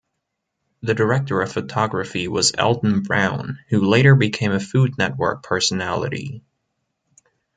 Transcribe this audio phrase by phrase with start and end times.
[0.81, 6.41] The director of photography was Alton Brown, who later became a Food Network personality.